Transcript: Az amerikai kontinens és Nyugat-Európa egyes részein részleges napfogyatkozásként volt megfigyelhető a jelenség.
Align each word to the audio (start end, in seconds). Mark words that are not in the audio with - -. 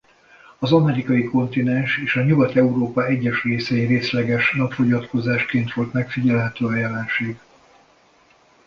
Az 0.59 0.71
amerikai 0.71 1.23
kontinens 1.23 1.97
és 1.97 2.15
Nyugat-Európa 2.25 3.05
egyes 3.07 3.43
részein 3.43 3.87
részleges 3.87 4.53
napfogyatkozásként 4.53 5.73
volt 5.73 5.93
megfigyelhető 5.93 6.65
a 6.65 6.75
jelenség. 6.75 7.39